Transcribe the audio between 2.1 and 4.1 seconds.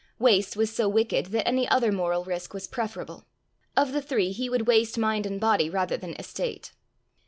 risk was preferable. Of the